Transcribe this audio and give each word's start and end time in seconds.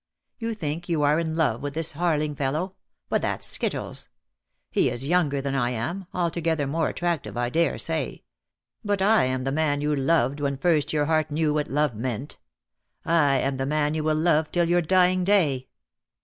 You 0.39 0.55
think 0.55 0.89
you 0.89 1.03
are 1.03 1.19
in 1.19 1.35
love 1.35 1.61
with 1.61 1.75
this 1.75 1.91
Harling 1.93 2.35
fellow, 2.35 2.73
but 3.07 3.21
that's 3.21 3.45
skittles! 3.45 4.09
He 4.71 4.89
is 4.89 5.07
younger 5.07 5.41
than 5.43 5.53
I 5.53 5.69
am, 5.69 6.07
altogether 6.11 6.65
more 6.65 6.91
attrac 6.91 7.21
tive, 7.21 7.37
I 7.37 7.49
daresay; 7.51 8.23
but 8.83 8.99
I 8.99 9.25
am 9.25 9.43
the 9.43 9.51
man 9.51 9.79
you 9.79 9.95
loved 9.95 10.39
when 10.39 10.57
first 10.57 10.91
your 10.91 11.05
heart 11.05 11.29
knew 11.29 11.53
what 11.53 11.67
love 11.69 11.93
meant. 11.93 12.39
I 13.05 13.35
am 13.41 13.57
the 13.57 13.67
man 13.67 13.93
you 13.93 14.03
will 14.03 14.15
love 14.17 14.51
till 14.51 14.65
your 14.67 14.81
dying 14.81 15.23
day." 15.23 15.67